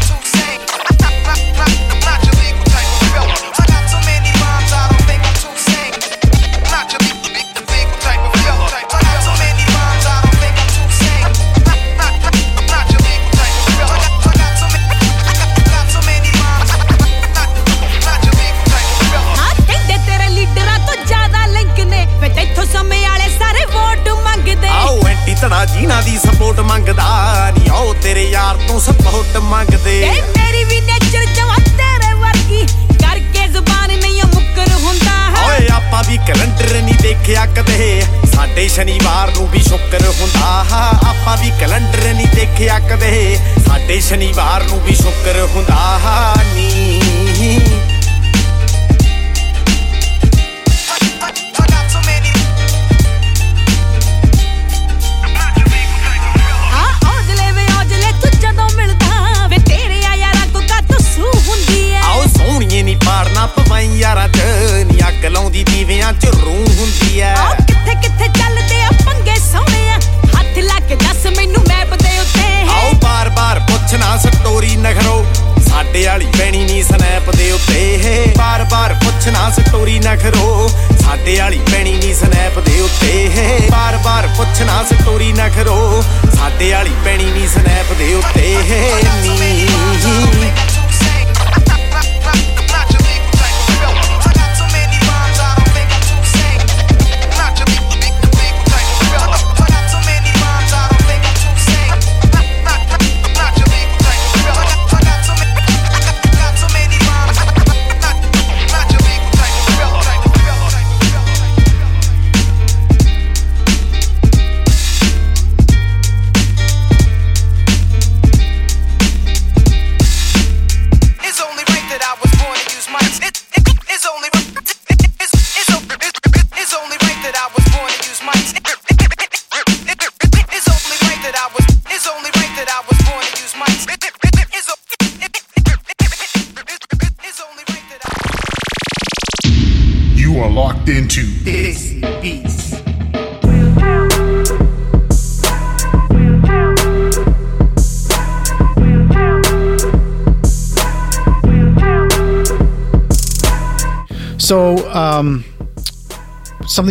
[38.52, 40.66] ਸਾਡੇ ਸ਼ਨੀਵਾਰ ਨੂੰ ਵੀ ਸ਼ੁਕਰ ਹੁੰਦਾ।
[41.10, 47.91] ਆਪਾਂ ਵੀ ਕੈਲੰਡਰ ਨਹੀਂ ਦੇਖਿਆ ਕਦੇ। ਸਾਡੇ ਸ਼ਨੀਵਾਰ ਨੂੰ ਵੀ ਸ਼ੁਕਰ ਹੁੰਦਾ। ਨੀ।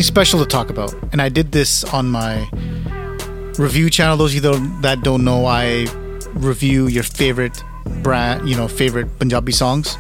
[0.01, 2.49] Something special to talk about, and I did this on my
[3.59, 4.17] review channel.
[4.17, 5.89] Those of you that don't know, I
[6.33, 7.63] review your favorite
[8.03, 9.99] brand, you know, favorite Punjabi songs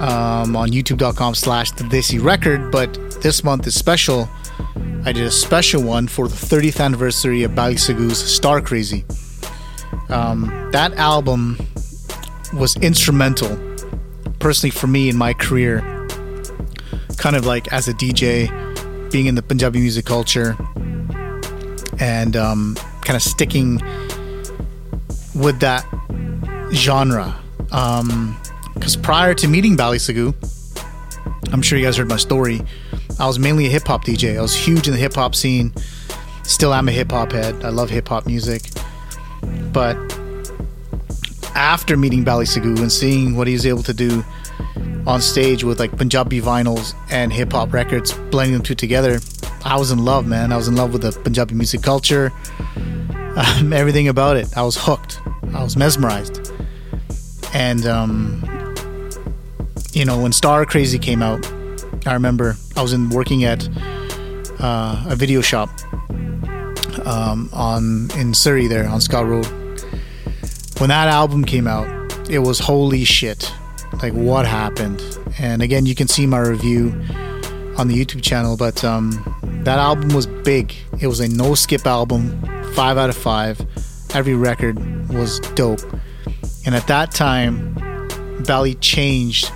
[0.00, 2.72] um, on youtube.com slash the Desi record.
[2.72, 4.28] But this month is special.
[5.04, 9.04] I did a special one for the 30th anniversary of Bally Star Crazy.
[10.08, 11.64] Um, that album
[12.54, 13.56] was instrumental,
[14.40, 15.78] personally, for me in my career.
[17.18, 18.50] Kind of like as a DJ,
[19.10, 20.56] being in the Punjabi music culture,
[21.98, 23.80] and um, kind of sticking
[25.34, 25.86] with that
[26.72, 27.34] genre.
[28.74, 30.34] Because prior to meeting Bally Sagoo,
[31.52, 32.62] I'm sure you guys heard my story.
[33.18, 34.38] I was mainly a hip hop DJ.
[34.38, 35.72] I was huge in the hip hop scene.
[36.44, 37.64] Still am a hip hop head.
[37.64, 38.62] I love hip hop music.
[39.72, 39.96] But
[41.54, 44.24] after meeting Bally Sagoo and seeing what he was able to do
[45.06, 49.18] on stage with like Punjabi vinyls and hip hop records, blending them two together,
[49.64, 50.52] I was in love, man.
[50.52, 52.32] I was in love with the Punjabi music culture,
[53.36, 54.56] um, everything about it.
[54.56, 55.20] I was hooked.
[55.54, 56.52] I was mesmerized.
[57.52, 58.42] And, um,
[59.92, 61.44] you know, when Star Crazy came out,
[62.06, 63.68] I remember I was in working at
[64.60, 65.68] uh, a video shop
[67.04, 69.46] um, on in Surrey there on Scott Road.
[70.78, 73.52] When that album came out, it was holy shit.
[74.02, 75.02] Like what happened?
[75.38, 76.88] And again, you can see my review
[77.76, 79.10] on the YouTube channel, but um,
[79.64, 80.74] that album was big.
[81.00, 82.40] It was a no skip album,
[82.74, 83.60] five out of five.
[84.14, 84.78] Every record
[85.10, 85.80] was dope.
[86.66, 87.74] And at that time,
[88.46, 89.50] Bally changed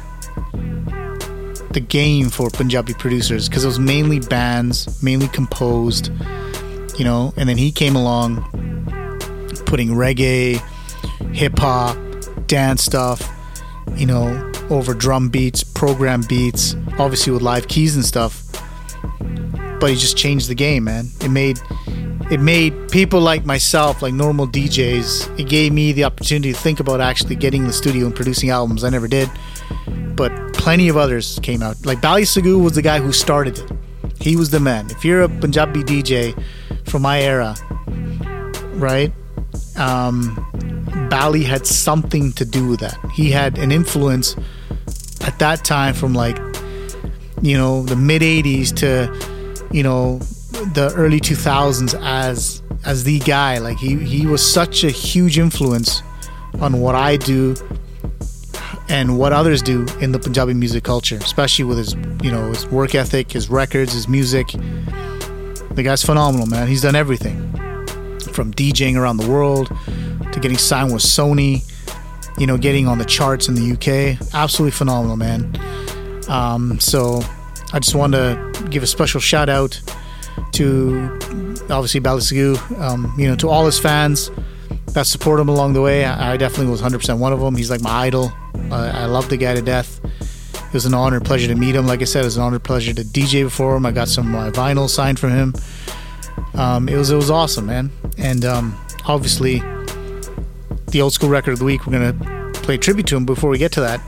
[1.70, 6.10] the game for Punjabi producers because it was mainly bands, mainly composed,
[6.96, 7.34] you know.
[7.36, 8.42] And then he came along,
[9.66, 10.62] putting reggae,
[11.32, 11.96] hip hop,
[12.46, 13.33] dance stuff,
[13.96, 18.42] you know, over drum beats, program beats, obviously with live keys and stuff.
[19.80, 21.08] But he just changed the game, man.
[21.20, 21.60] It made
[22.30, 26.80] it made people like myself, like normal DJs, it gave me the opportunity to think
[26.80, 28.82] about actually getting in the studio and producing albums.
[28.82, 29.30] I never did.
[30.16, 31.84] But plenty of others came out.
[31.84, 33.70] Like Bally Sagoo was the guy who started it.
[34.20, 34.90] He was the man.
[34.90, 36.40] If you're a Punjabi DJ
[36.88, 37.54] from my era,
[38.76, 39.12] right?
[39.76, 40.50] Um,
[41.08, 42.98] Bally had something to do with that.
[43.12, 44.36] He had an influence
[45.22, 46.38] at that time from like,
[47.42, 50.18] you know, the mid 80s to, you know,
[50.74, 53.58] the early 2000s as as the guy.
[53.58, 56.02] Like he he was such a huge influence
[56.60, 57.56] on what I do
[58.88, 62.66] and what others do in the Punjabi music culture especially with his you know his
[62.66, 64.48] work ethic his records his music.
[65.72, 66.68] The guy's phenomenal man.
[66.68, 67.52] He's done everything
[68.32, 69.72] from DJing around the world
[70.34, 71.62] to getting signed with Sony
[72.38, 75.56] you know getting on the charts in the UK absolutely phenomenal man
[76.28, 77.22] um, so
[77.72, 79.80] I just want to give a special shout out
[80.52, 81.18] to
[81.70, 82.22] obviously Bally
[82.78, 84.30] um, you know, to all his fans
[84.92, 86.04] that support him along the way.
[86.04, 87.56] I, I definitely was 100% one of them.
[87.56, 88.32] He's like my idol.
[88.70, 90.00] Uh, I love the guy to death.
[90.54, 91.86] It was an honor, and pleasure to meet him.
[91.86, 93.86] Like I said, it was an honor, and pleasure to DJ before him.
[93.86, 95.54] I got some uh, vinyl signed from him.
[96.54, 97.90] Um, it was it was awesome, man.
[98.18, 98.76] And um,
[99.06, 99.62] obviously,
[100.94, 101.86] the old school record of the week.
[101.86, 104.00] We're gonna play tribute to him before we get to that.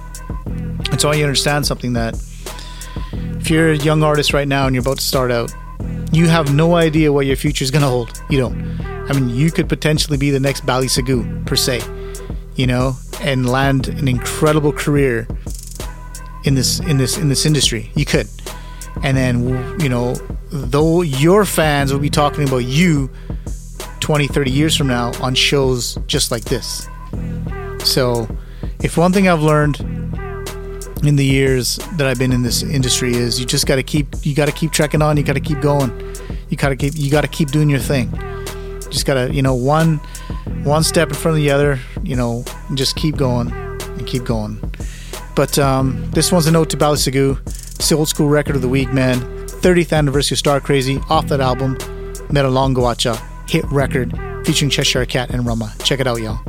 [0.46, 2.14] And so you understand something that
[3.40, 5.52] if you're a young artist right now and you're about to start out,
[6.12, 8.22] you have no idea what your future is to hold.
[8.30, 8.80] You don't.
[9.10, 11.82] I mean, you could potentially be the next Bally Sagoo, per se,
[12.54, 15.26] you know, and land an incredible career
[16.44, 17.90] in this in this in this industry.
[17.96, 18.28] You could,
[19.02, 20.14] and then you know,
[20.52, 23.10] though your fans will be talking about you
[24.06, 26.88] 20, 30 years from now on shows just like this.
[27.82, 28.28] So,
[28.78, 29.80] if one thing I've learned
[31.02, 34.06] in the years that I've been in this industry is you just got to keep
[34.22, 35.90] you got to keep trekking on you got to keep going.
[36.48, 38.12] You got to keep you got to keep doing your thing.
[38.90, 39.96] Just got to you know one
[40.62, 42.44] one step in front of the other you know
[42.74, 44.56] just keep going and keep going.
[45.34, 47.44] But um, this one's a note to Bally Sagoo.
[47.44, 49.18] It's the old school record of the week man.
[49.48, 51.72] 30th anniversary of Star Crazy off that album
[52.30, 54.12] Mera Laung Gawacha hit record
[54.44, 56.40] featuring Cheshire Cat and Rama check it out y'all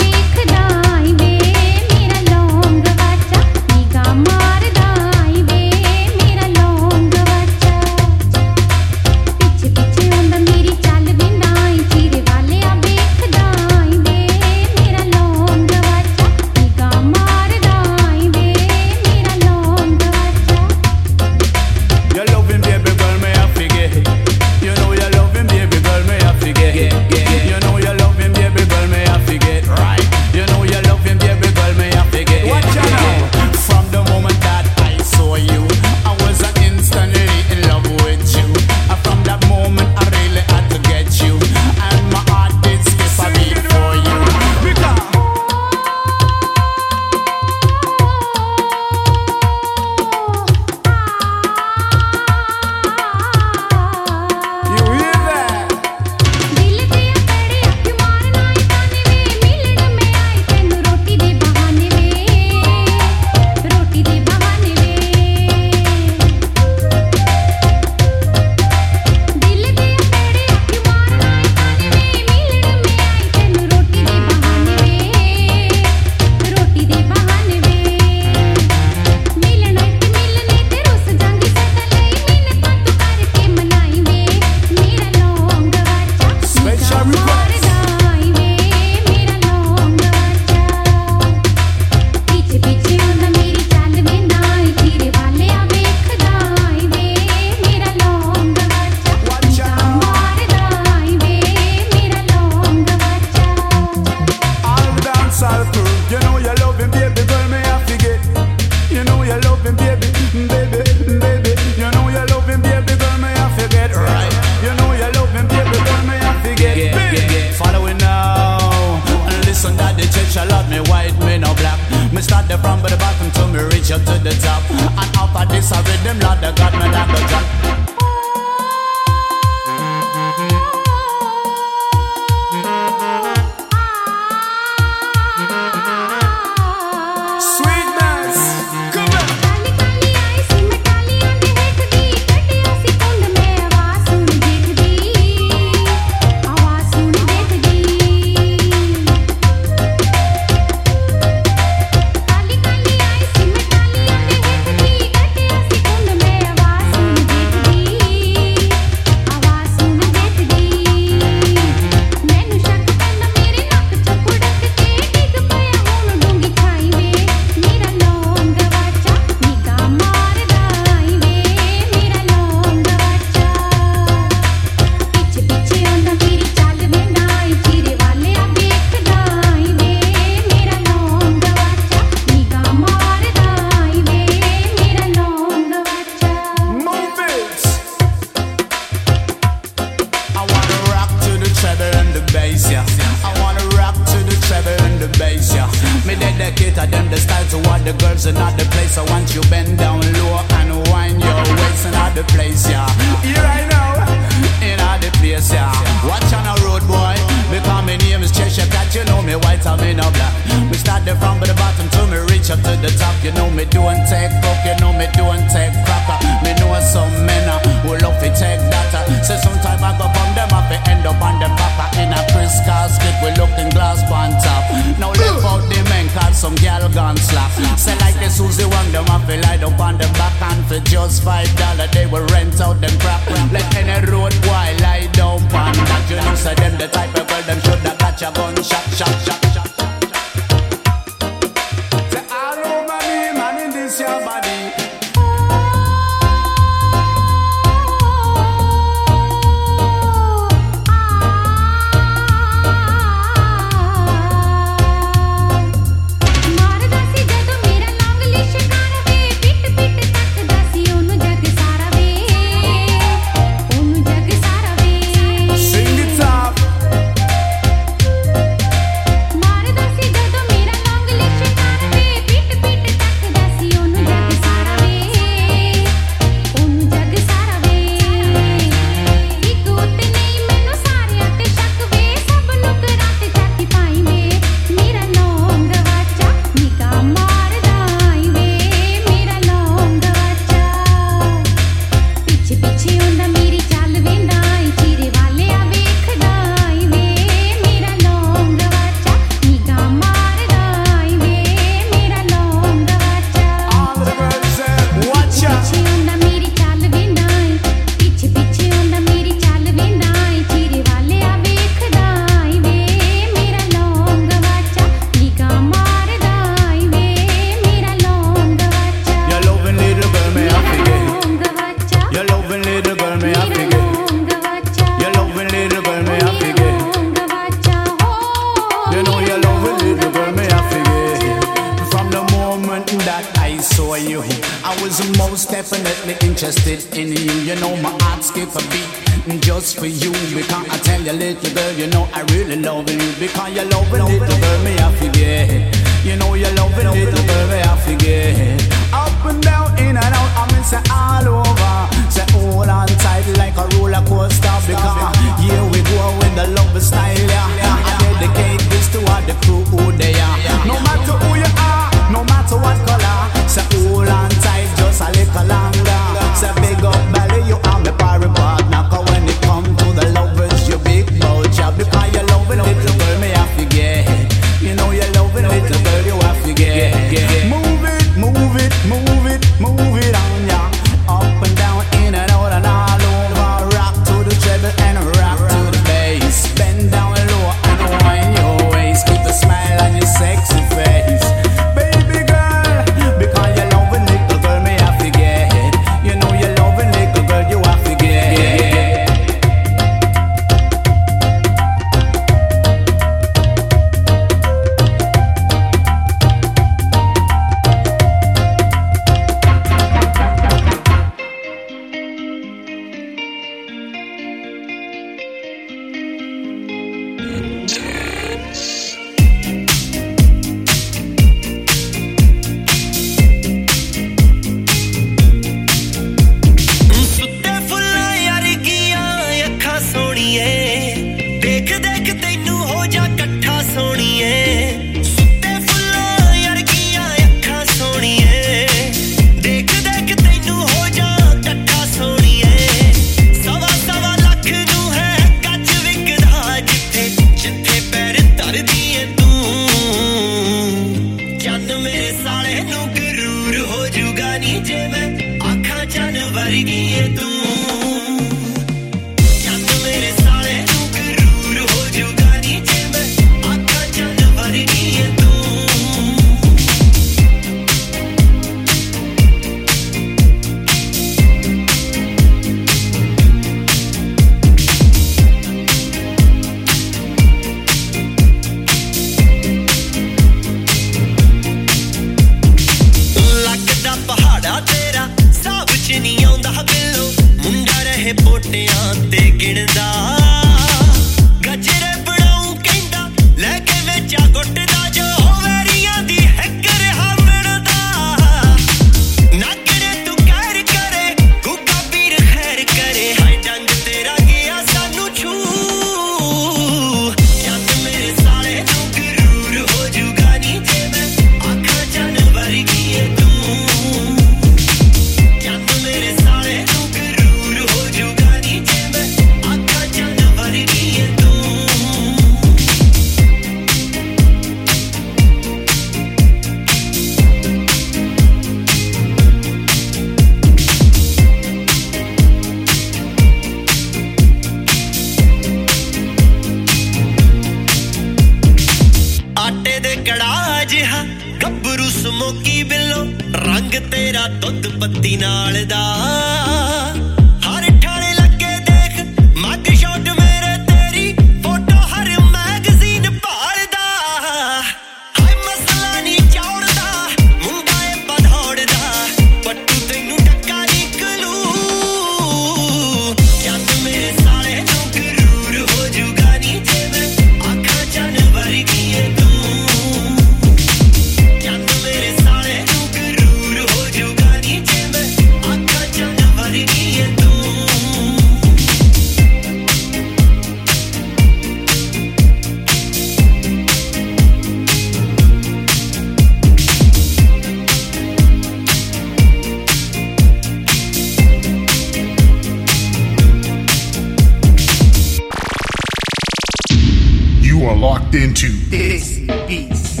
[597.84, 600.00] locked into This Beats.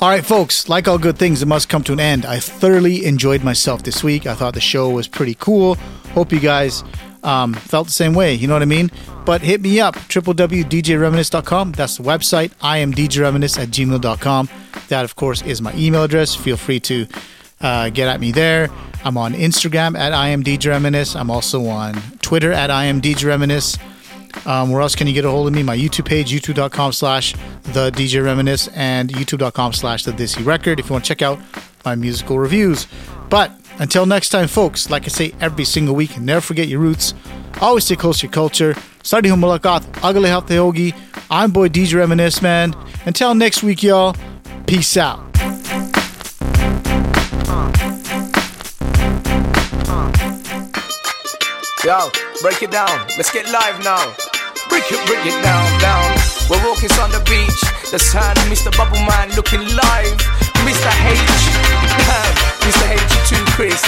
[0.00, 2.24] All right, folks, like all good things, it must come to an end.
[2.24, 4.24] I thoroughly enjoyed myself this week.
[4.24, 5.74] I thought the show was pretty cool.
[6.14, 6.84] Hope you guys
[7.24, 8.34] um, felt the same way.
[8.34, 8.92] You know what I mean?
[9.24, 11.72] But hit me up, www.djreminisce.com.
[11.72, 12.52] That's the website.
[12.62, 14.48] I am djreminisce at gmail.com.
[14.90, 16.36] That, of course, is my email address.
[16.36, 17.08] Feel free to
[17.60, 18.68] uh, get at me there.
[19.04, 21.18] I'm on Instagram at I am djreminisce.
[21.18, 23.78] I'm also on Twitter at I am djreminisce.
[24.46, 25.62] Um, where else can you get a hold of me?
[25.62, 30.88] My YouTube page, youtube.com slash the DJ Reminisce and youtube.com slash the Desi Record if
[30.88, 31.38] you want to check out
[31.84, 32.86] my musical reviews.
[33.30, 37.14] But until next time, folks, like I say every single week, never forget your roots.
[37.60, 38.74] Always stay close to your culture.
[39.02, 40.94] Study Humalakat, Agale Hogi.
[41.30, 42.74] I'm boy DJ Reminisce, man.
[43.06, 44.14] Until next week, y'all.
[44.66, 45.25] Peace out.
[51.85, 52.09] Yo,
[52.41, 52.93] break it down.
[53.17, 54.01] Let's get live now.
[54.69, 56.09] Break it, break it down, down.
[56.49, 57.61] We're walking on the beach.
[57.91, 58.71] The sun, Mr.
[58.77, 60.17] Bubble Man looking live.
[60.65, 60.91] Mr.
[61.05, 61.43] H,
[62.65, 62.85] Mr.
[62.85, 63.81] H2 Chris.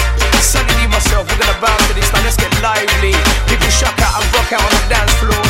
[0.43, 2.21] Sunny D myself, we're gonna bounce to this now.
[2.21, 3.15] Let's get lively.
[3.47, 5.45] People shock out and rock out on the dance floor.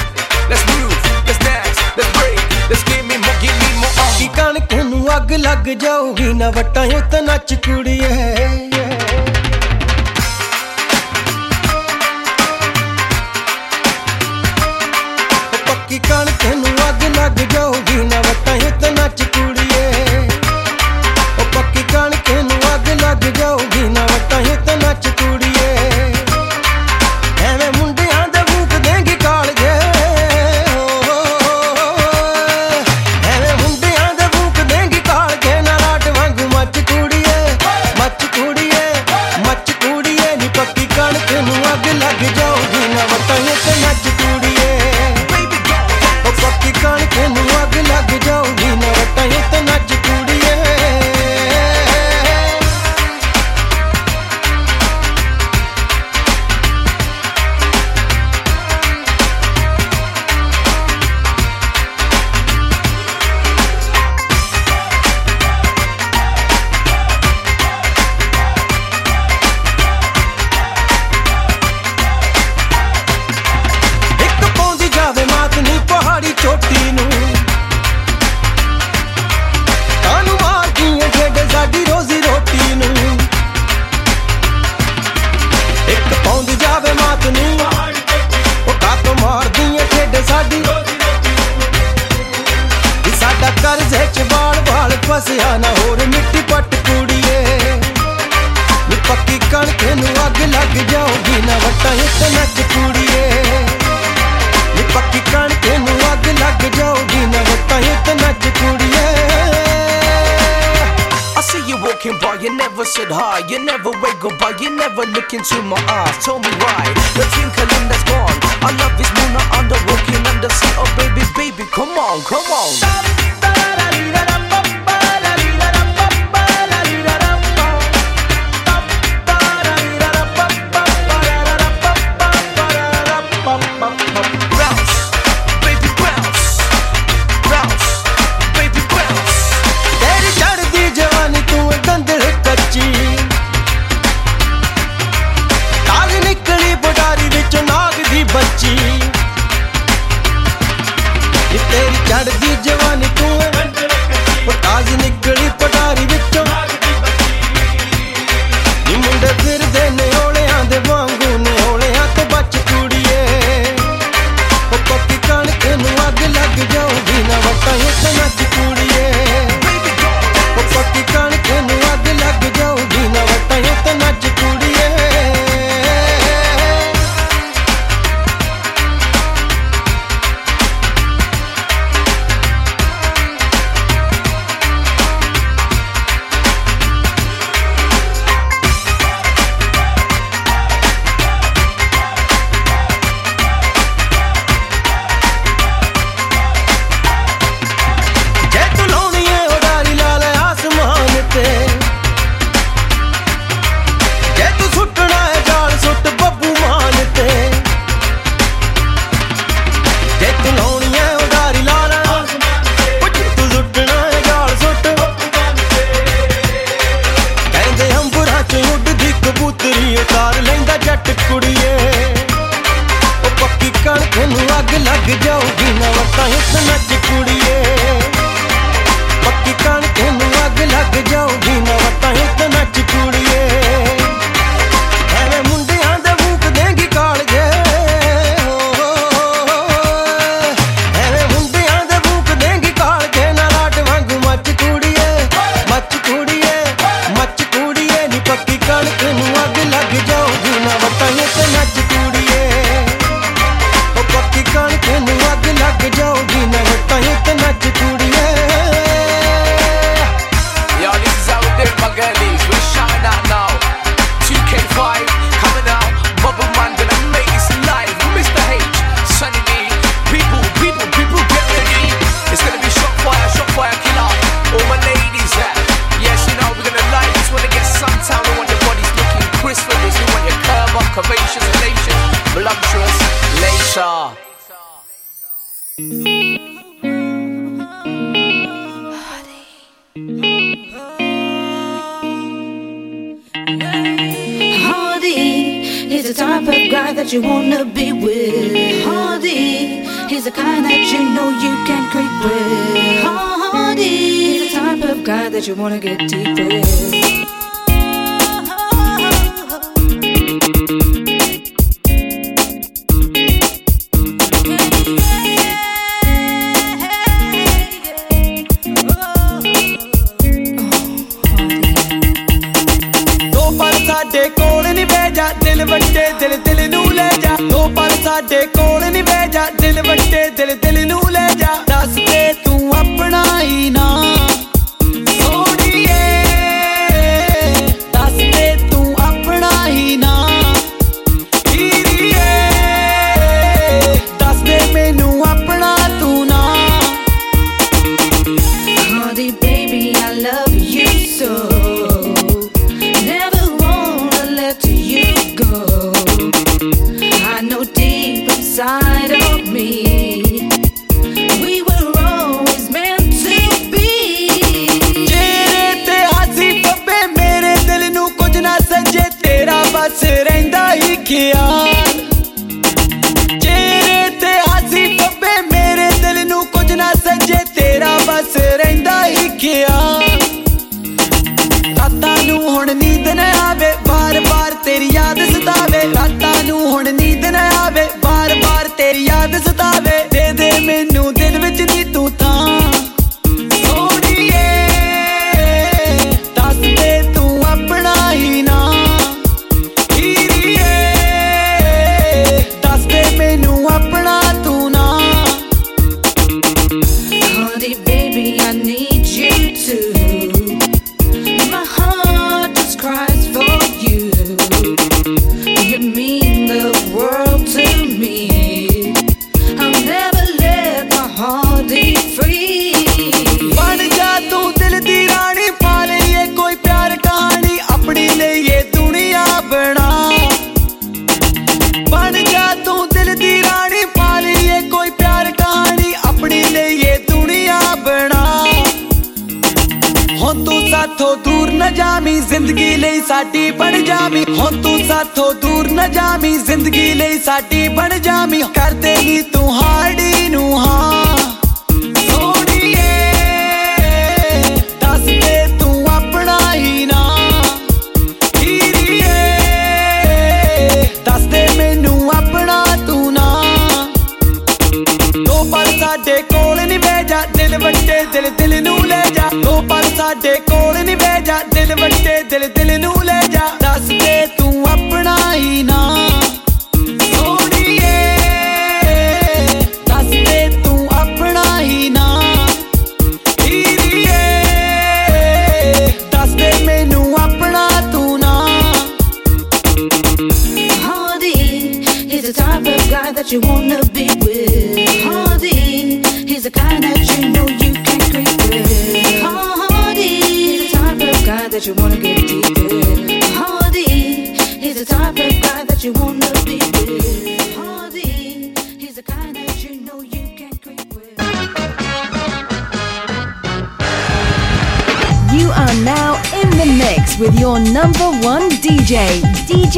[0.48, 0.94] Let's move,
[1.26, 2.40] let's dance, let's break.
[2.70, 3.92] Let's give me more, give me more.
[3.98, 4.18] Uh.
[4.18, 8.72] ਕੀ ਕਣਕ ਨੂੰ ਅੱਗ ਲੱਗ ਜਾਊਗੀ ਨਾ ਵਟਾਂ ਉੱਤੇ ਨੱਚ ਕੁੜੀਏ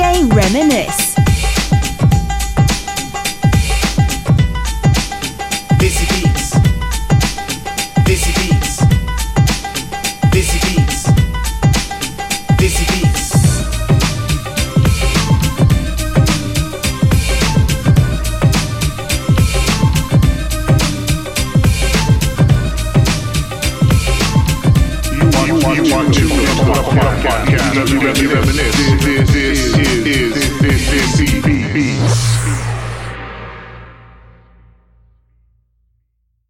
[0.00, 0.99] Reminisce.